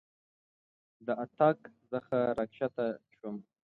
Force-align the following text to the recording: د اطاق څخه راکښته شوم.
د 1.05 1.07
اطاق 1.23 1.59
څخه 1.91 2.17
راکښته 2.37 2.85
شوم. 3.15 3.35